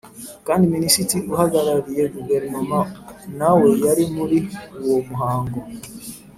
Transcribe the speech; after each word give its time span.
kandi 0.47 0.71
Minisitiri 0.75 1.21
uhagarariye 1.33 2.03
Guverinoma 2.15 2.79
nawe 3.39 3.69
yari 3.85 4.03
muri 4.15 4.37
uwo 4.85 4.99
muhango 5.07 5.59